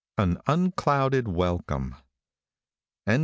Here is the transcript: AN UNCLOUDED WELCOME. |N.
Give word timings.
AN 0.17 0.39
UNCLOUDED 0.47 1.27
WELCOME. 1.27 1.95
|N. 3.05 3.19